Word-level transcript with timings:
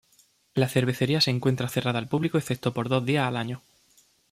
La 0.55 0.67
cervecería 0.67 1.21
se 1.21 1.29
encuentra 1.29 1.69
cerrada 1.69 1.99
al 1.99 2.07
público 2.07 2.39
excepto 2.39 2.73
por 2.73 2.89
dos 2.89 3.05
días 3.05 3.27
al 3.27 3.37
año. 3.37 3.61